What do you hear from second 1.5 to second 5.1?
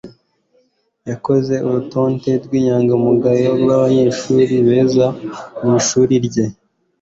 urutonde rwinyangamugayo rwabanyeshuri beza